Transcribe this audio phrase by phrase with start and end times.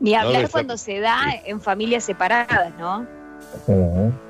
[0.00, 3.06] Ni hablar cuando se da en familias separadas, ¿no?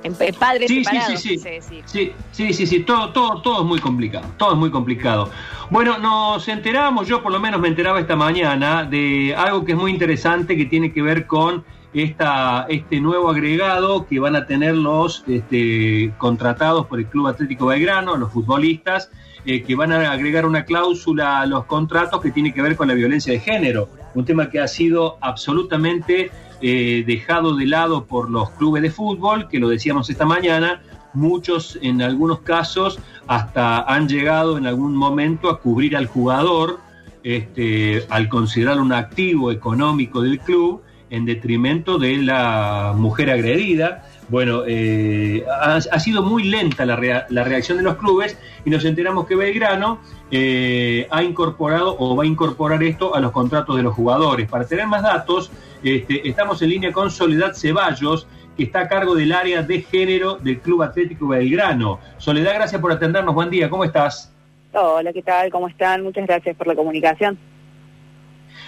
[0.03, 1.83] En, padres sí, separados, sí, sí, sí.
[1.85, 5.31] sí, sí, sí, sí, todo, todo, todo es muy complicado, todo es muy complicado.
[5.69, 9.79] Bueno, nos enteramos, yo por lo menos me enteraba esta mañana de algo que es
[9.79, 14.77] muy interesante que tiene que ver con esta, este nuevo agregado que van a tener
[14.77, 19.11] los este, contratados por el Club Atlético Belgrano, los futbolistas,
[19.45, 22.89] eh, que van a agregar una cláusula a los contratos que tiene que ver con
[22.89, 26.31] la violencia de género, un tema que ha sido absolutamente
[26.61, 30.83] eh, dejado de lado por los clubes de fútbol, que lo decíamos esta mañana,
[31.15, 36.79] muchos en algunos casos hasta han llegado en algún momento a cubrir al jugador
[37.23, 44.07] este, al considerar un activo económico del club en detrimento de la mujer agredida.
[44.29, 49.35] Bueno, eh, ha, sido muy lenta la, reacción de los clubes y nos enteramos que
[49.35, 50.01] Belgrano
[50.31, 54.49] eh, ha incorporado o va a incorporar esto a los contratos de los jugadores.
[54.49, 55.51] Para tener más datos,
[55.83, 60.37] este, estamos en línea con Soledad Ceballos, que está a cargo del área de género
[60.37, 61.99] del Club Atlético Belgrano.
[62.19, 63.35] Soledad, gracias por atendernos.
[63.35, 64.33] Buen día, ¿cómo estás?
[64.73, 65.51] Hola, ¿qué tal?
[65.51, 66.05] ¿Cómo están?
[66.05, 67.37] Muchas gracias por la comunicación.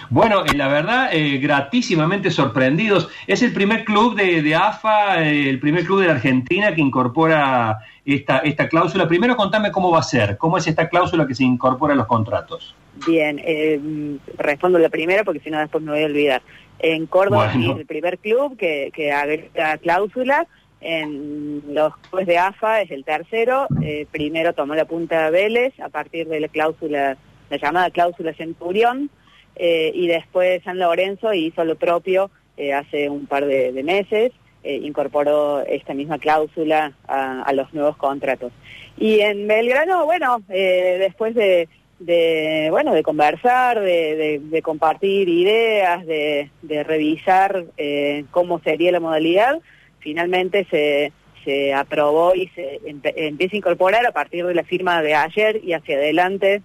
[0.09, 3.09] Bueno, eh, la verdad, eh, gratísimamente sorprendidos.
[3.27, 7.79] Es el primer club de, AFA, eh, el primer club de la Argentina que incorpora
[8.05, 9.07] esta, esta cláusula.
[9.07, 12.07] Primero contame cómo va a ser, cómo es esta cláusula que se incorpora a los
[12.07, 12.75] contratos.
[13.07, 16.41] Bien, respondo la primera porque si no después me voy a olvidar.
[16.79, 20.45] En Córdoba es el primer club que, que agrega cláusula.
[20.79, 23.67] En los clubes de AFA es el tercero.
[24.11, 27.17] primero tomó la punta de Vélez a partir de la cláusula,
[27.49, 29.09] la llamada cláusula Centurión
[29.55, 34.31] eh, y después San Lorenzo hizo lo propio eh, hace un par de, meses,
[34.63, 38.51] eh, incorporó esta misma cláusula a, los nuevos contratos.
[38.97, 41.67] Y en Belgrano, bueno, después de,
[42.69, 46.49] bueno, de conversar, de, compartir ideas, de,
[46.83, 47.65] revisar
[48.31, 49.59] cómo sería la modalidad,
[49.99, 51.11] finalmente se,
[51.43, 55.73] se aprobó y se empieza a incorporar a partir de la firma de ayer y
[55.73, 56.61] hacia adelante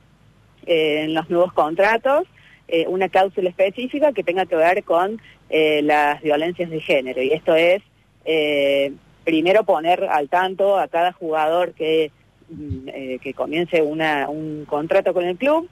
[0.67, 2.29] en los nuevos contratos.
[2.71, 5.19] Eh, una cláusula específica que tenga que ver con
[5.49, 7.23] eh, las violencias de género.
[7.23, 7.83] Y esto es,
[8.27, 8.93] eh,
[9.25, 12.11] primero, poner al tanto a cada jugador que,
[12.51, 15.69] mm, que comience un contrato con el club,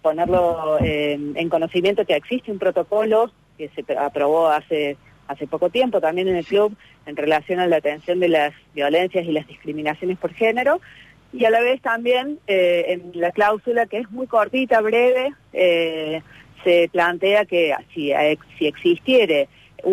[0.00, 4.96] ponerlo en conocimiento que existe un protocolo que se aprobó hace
[5.26, 6.74] hace poco tiempo también en el club
[7.04, 10.80] en relación a la atención de las violencias y las discriminaciones por género
[11.32, 16.22] y a la vez también eh, en la cláusula, que es muy cortita, breve, eh,
[16.64, 18.12] se plantea que si,
[18.58, 19.48] si existiere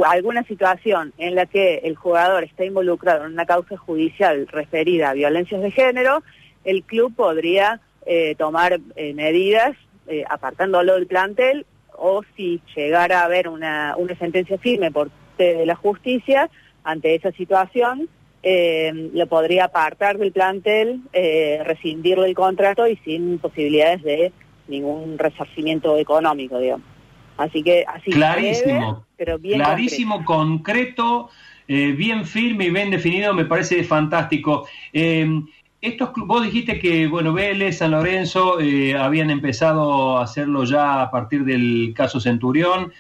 [0.06, 5.14] alguna situación en la que el jugador está involucrado en una causa judicial referida a
[5.14, 6.24] violencias de género,
[6.64, 9.76] el club podría eh, tomar medidas
[10.30, 11.66] apartándolo del plantel
[11.98, 16.50] o si llegara a haber una, una sentencia firme por parte de la justicia
[16.84, 18.08] ante esa situación,
[18.48, 24.32] eh, lo podría apartar del plantel, eh, rescindirle el contrato y sin posibilidades de
[24.68, 26.86] ningún resarcimiento económico, digamos.
[27.38, 31.32] Así que así clarísimo, pero bien clarísimo, concreto,
[31.68, 34.68] eh, bien firme y bien definido, me parece fantástico.
[34.94, 35.28] Eh,
[35.82, 38.60] estos vos dijiste que bueno Vélez, San Lorenzo
[39.00, 42.94] habían empezado a hacerlo ya a partir del caso Centurión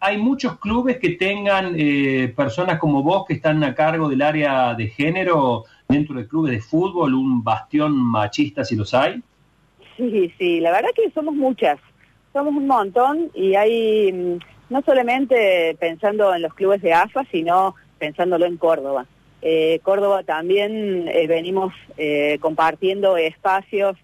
[0.00, 4.74] hay muchos clubes que tengan eh, personas como vos que están a cargo del área
[4.74, 9.20] de género dentro de clubes de fútbol, un bastión machista si los hay.
[9.98, 11.78] Sí, sí, la verdad que somos muchas,
[12.32, 14.38] somos un montón y hay, mm,
[14.70, 19.04] no solamente pensando en los clubes de AFA, sino pensándolo en Córdoba.
[19.42, 21.74] Eh, Córdoba también eh, venimos
[22.40, 23.96] compartiendo espacios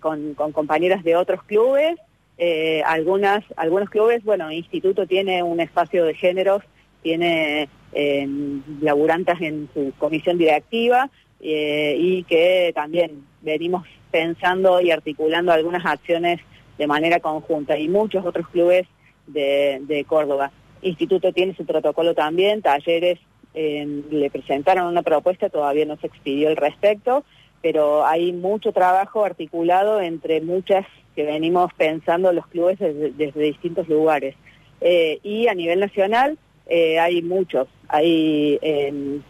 [0.00, 1.96] con, con compañeras de otros clubes
[2.40, 6.62] eh, algunas, algunos clubes, bueno, Instituto tiene un espacio de géneros,
[7.02, 8.28] tiene eh,
[8.80, 11.10] laburantes en su comisión directiva
[11.40, 16.40] eh, y que también venimos pensando y articulando algunas acciones
[16.78, 18.86] de manera conjunta y muchos otros clubes
[19.26, 20.52] de, de Córdoba.
[20.80, 23.18] Instituto tiene su protocolo también, talleres
[23.54, 27.24] le presentaron una propuesta, todavía no se expidió el respecto,
[27.60, 30.86] pero hay mucho trabajo articulado entre muchas
[31.18, 34.36] que venimos pensando los clubes desde, distintos lugares.
[34.80, 36.38] Eh, y a nivel nacional
[36.68, 37.66] eh, hay muchos.
[37.88, 39.20] Hay, em,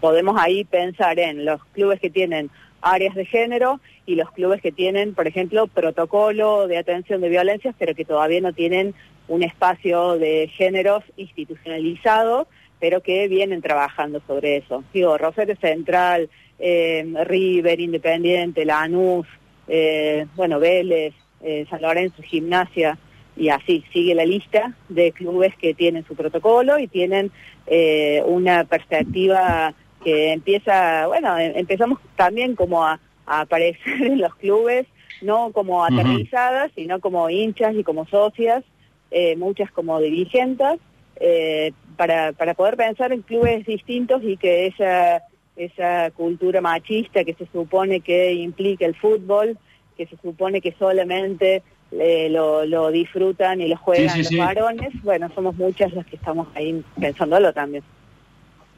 [0.00, 2.50] podemos ahí pensar en los clubes que tienen
[2.82, 7.74] áreas de género y los clubes que tienen, por ejemplo, protocolo de atención de violencias,
[7.80, 8.94] pero que todavía no tienen
[9.26, 12.46] un espacio de géneros institucionalizado,
[12.78, 14.84] pero que vienen trabajando sobre eso.
[14.92, 19.26] Digo, Rosario Central, eh, River, Independiente, Lanús,
[19.68, 22.98] eh, bueno, Vélez, eh, San Lorenzo, Gimnasia,
[23.36, 27.30] y así sigue la lista de clubes que tienen su protocolo y tienen
[27.66, 29.74] eh, una perspectiva
[30.04, 34.86] que empieza, bueno, em, empezamos también como a, aparecer en los clubes,
[35.22, 38.62] no como aterrizadas, sino como hinchas y como socias,
[39.10, 40.78] eh, muchas como dirigentes,
[41.16, 45.22] eh, para, para poder pensar en clubes distintos y que esa,
[45.56, 49.56] esa cultura machista que se supone que implica el fútbol,
[49.96, 51.62] que se supone que solamente
[51.92, 56.48] eh, lo, lo, disfrutan y lo juegan los varones, bueno, somos muchas las que estamos
[56.54, 57.84] ahí pensándolo también.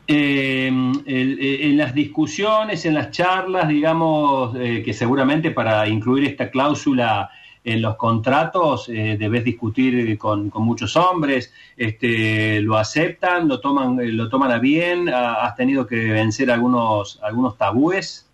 [0.08, 0.70] Eh,
[1.06, 7.30] eh, en las discusiones, en las charlas, digamos, que seguramente para incluir esta cláusula
[7.64, 14.28] en los contratos debes discutir con, con, muchos hombres, este, lo aceptan, lo toman, lo
[14.28, 18.26] toman a bien, has tenido que vencer algunos, algunos tabúes.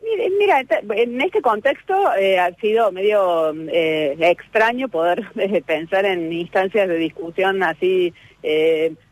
[0.00, 0.64] Mira,
[0.94, 6.96] en este contexto eh, ha sido medio eh, extraño poder eh, pensar en instancias de
[6.96, 8.12] discusión así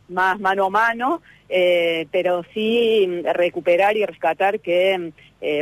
[0.09, 5.13] más mano a mano, pero sí recuperar y rescatar que,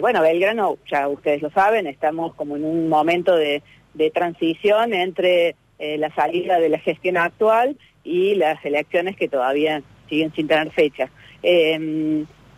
[0.02, 3.62] bueno, Belgrano, ya ustedes lo saben, estamos como en un momento de,
[3.94, 10.30] de transición entre la salida de la gestión actual y las elecciones que todavía siguen
[10.34, 11.08] sin tener fecha.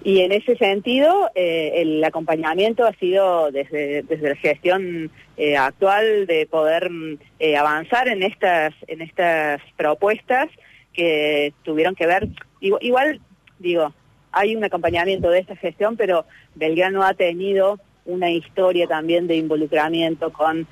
[0.06, 6.28] Y en ese sentido, eh, el acompañamiento ha sido desde, desde la gestión eh, actual
[6.28, 6.88] de poder
[7.40, 10.46] eh, avanzar en estas, en estas propuestas
[10.92, 12.28] que tuvieron que ver,
[12.60, 13.20] igual,
[13.58, 13.92] digo,
[14.30, 16.24] hay un acompañamiento de esta gestión, pero
[16.54, 20.68] Belgrano ha tenido una historia también de involucramiento con,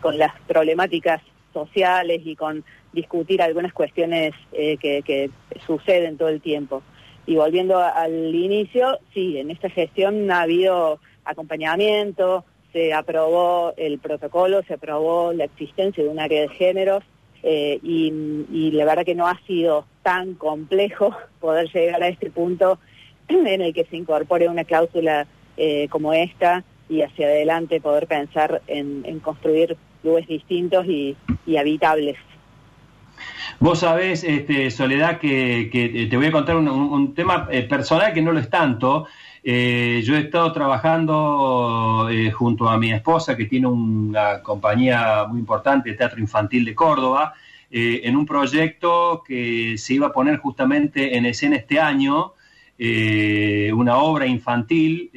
[0.00, 1.22] con las problemáticas
[1.52, 5.30] sociales y con discutir algunas cuestiones que, que
[5.68, 6.82] suceden todo el tiempo.
[7.26, 14.62] Y volviendo al inicio, sí, en esta gestión ha habido acompañamiento, se aprobó el protocolo,
[14.62, 17.04] se aprobó la existencia de un área de géneros
[17.42, 22.78] eh, y, la verdad que no ha sido tan complejo poder llegar a este punto
[23.28, 25.26] en el que se incorpore una cláusula
[25.56, 31.16] eh, como esta y hacia adelante poder pensar en, construir lugares distintos y
[31.56, 32.16] habitables.
[33.62, 38.22] Vos sabés, este, Soledad, que, eh, te voy a contar un, tema eh, personal que
[38.22, 39.06] no lo es tanto.
[39.44, 45.92] Eh, yo he estado trabajando junto a mi esposa, que tiene una compañía muy importante,
[45.92, 47.34] Teatro Infantil de Córdoba,
[47.70, 52.32] en un proyecto que se iba a poner justamente en escena este año,
[52.78, 55.10] una obra infantil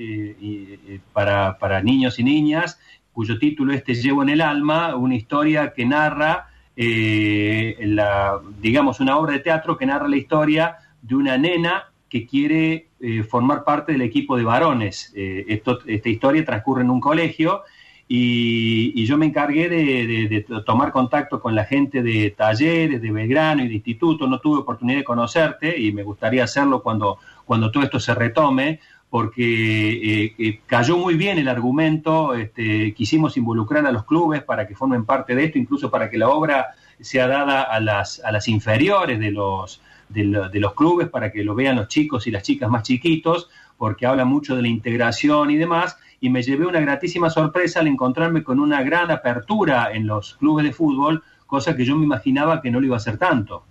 [1.13, 2.77] para, para niños y niñas,
[3.13, 8.99] cuyo título es Te llevo en el alma, una historia que narra eh, la, digamos,
[8.99, 13.63] una obra de teatro que narra la historia de una nena que quiere eh, formar
[13.63, 15.11] parte del equipo de varones.
[15.15, 17.63] Eh, esta historia transcurre en un colegio
[18.07, 23.67] y, yo me encargué de, tomar contacto con la gente de talleres, de Belgrano y
[23.67, 24.27] de instituto.
[24.27, 28.79] No tuve oportunidad de conocerte y me gustaría hacerlo cuando, cuando todo esto se retome,
[29.13, 34.74] porque eh, cayó muy bien el argumento, este, quisimos involucrar a los clubes para que
[34.74, 36.69] formen parte de esto, incluso para que la obra
[37.00, 41.54] sea dada a las, a las inferiores de los, de, los clubes, para que lo
[41.54, 45.57] vean los chicos y las chicas más chiquitos, porque habla mucho de la integración y
[45.57, 50.38] demás, y me llevé una gratísima sorpresa al encontrarme con una gran apertura en los
[50.38, 53.63] clubes de fútbol, cosa que yo me imaginaba que no lo iba a hacer tanto.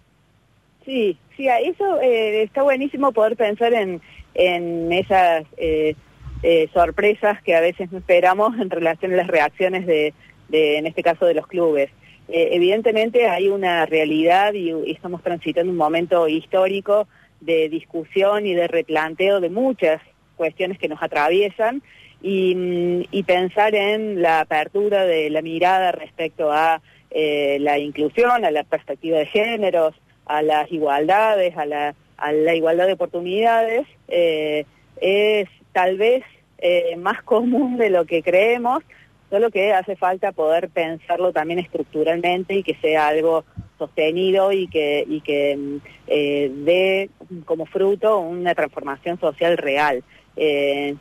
[0.85, 4.01] Sí, sí, eso eh, está buenísimo poder pensar en
[4.35, 5.95] en esas eh,
[6.43, 10.15] eh, sorpresas que a veces no esperamos en relación a las reacciones de,
[10.51, 11.91] en este caso, de los clubes.
[12.29, 17.07] Eh, evidentemente hay una realidad y, estamos transitando un momento histórico
[17.41, 20.01] de discusión y de replanteo de muchas
[20.37, 21.83] cuestiones que nos atraviesan
[22.23, 26.81] y, mm, y pensar en la apertura de la mirada respecto a
[27.15, 32.87] la inclusión, a la perspectiva de géneros, a las igualdades, a la a la igualdad
[32.87, 34.65] de oportunidades eh,
[35.01, 36.23] es tal vez
[36.59, 38.83] eh, más común de lo que creemos,
[39.29, 43.45] solo que hace falta poder pensarlo también estructuralmente y que sea algo
[43.77, 45.77] sostenido y que, y que mm,
[46.07, 47.11] eh, dé
[47.45, 50.05] como fruto una transformación social real.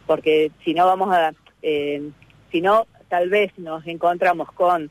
[0.07, 4.89] porque si no vamos a, si no, tal vez nos encontramos con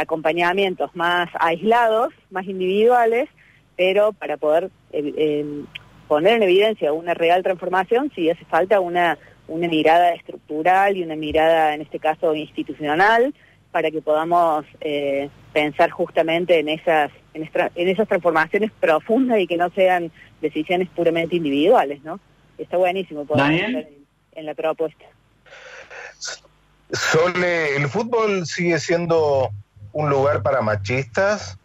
[0.00, 3.28] acompañamientos más aislados, más individuales,
[3.76, 5.64] pero para poder eh,
[6.08, 11.16] poner en evidencia una real transformación sí hace falta una, una mirada estructural y una
[11.16, 13.34] mirada, en este caso, institucional,
[13.70, 19.56] para que podamos eh, pensar justamente en esas, en, en, esas transformaciones profundas y que
[19.56, 20.12] no sean
[20.42, 22.20] decisiones puramente individuales, ¿no?
[22.58, 23.88] Está buenísimo poder en,
[24.32, 25.04] en la propuesta.
[26.92, 29.48] Sole, el fútbol sigue siendo
[29.92, 31.58] un lugar para machistas?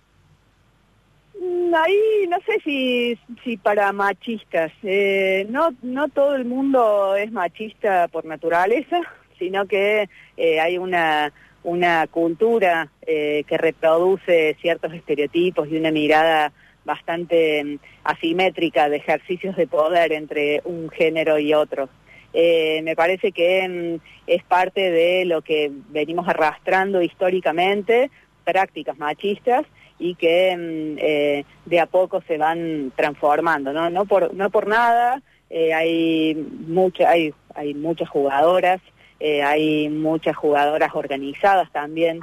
[1.48, 4.72] Mm, ahí no sé si, si para machistas.
[4.84, 9.00] Eh, no, no todo el mundo es machista por naturaleza,
[9.40, 11.32] sino que eh, hay una,
[11.64, 16.52] una cultura eh, que reproduce ciertos estereotipos y una mirada
[16.84, 21.90] bastante mm, asimétrica de ejercicios de poder entre un género y otro.
[22.34, 28.12] me parece que mm, es parte de lo que venimos arrastrando históricamente,
[28.44, 29.66] prácticas machistas,
[30.00, 33.90] y que mm, eh, de a poco se van transformando, ¿no?
[33.90, 36.36] No por, no por nada, eh, hay,
[36.68, 38.82] mucha, hay, hay muchas jugadoras,
[39.20, 42.20] eh, hay muchas jugadoras organizadas también,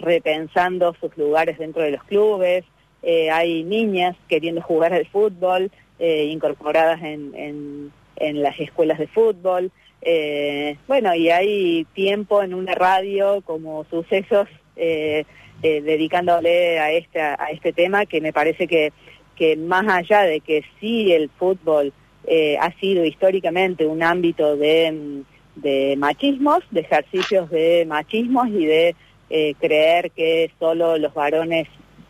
[0.00, 2.64] repensando sus lugares dentro de los clubes,
[3.32, 9.70] hay niñas queriendo jugar al fútbol, incorporadas en, en, en, las escuelas de fútbol,
[10.88, 14.48] bueno, y hay tiempo en una radio como sucesos
[15.64, 18.92] eh, dedicándole a este, a este tema que me parece que,
[19.36, 21.92] que más allá de que sí el fútbol
[22.24, 25.22] eh, ha sido históricamente un ámbito de,
[25.54, 28.96] de, machismos, de ejercicios de machismos y de
[29.30, 31.68] eh, creer que solo los varones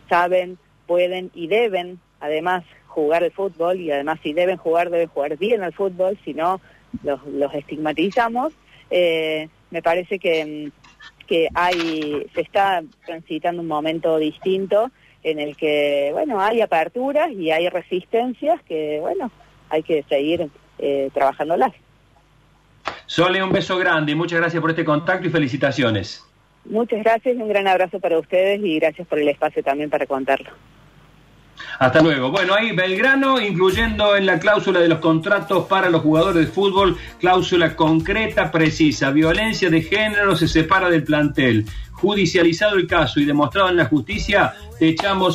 [0.08, 5.36] saben, pueden y deben además jugar el fútbol y además si deben jugar, deben jugar
[5.36, 6.58] bien al fútbol, si no
[7.02, 8.54] los, los estigmatizamos.
[8.90, 10.70] me parece que
[11.24, 14.90] que hay, se está transitando un momento distinto
[15.22, 19.30] en el que, bueno, hay aperturas y hay resistencias que, bueno,
[19.70, 20.48] hay que seguir
[20.78, 21.72] eh, trabajándolas.
[23.06, 26.24] Sole, un beso grande y muchas gracias por este contacto y felicitaciones.
[26.64, 30.06] Muchas gracias y un gran abrazo para ustedes y gracias por el espacio también para
[30.06, 30.50] contarlo.
[31.78, 32.30] Hasta luego.
[32.30, 36.96] Bueno, ahí Belgrano, incluyendo en la cláusula de los contratos para los jugadores de fútbol,
[37.18, 39.10] cláusula concreta, precisa.
[39.10, 41.66] Violencia de género se separa del plantel.
[41.92, 45.30] Judicializado el caso y demostrado en la justicia, te echamos